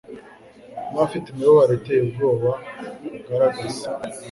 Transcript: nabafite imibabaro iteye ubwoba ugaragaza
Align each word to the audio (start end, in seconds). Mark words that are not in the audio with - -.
nabafite 0.89 1.25
imibabaro 1.29 1.73
iteye 1.79 2.01
ubwoba 2.05 2.51
ugaragaza 3.19 3.87